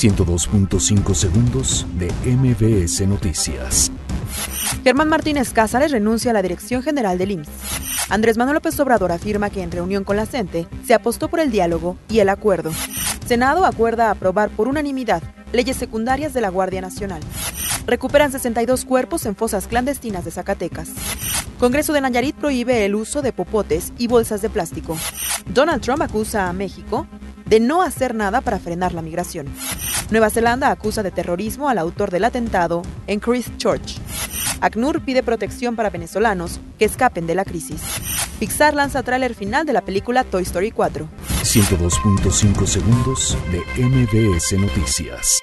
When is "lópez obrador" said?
8.54-9.12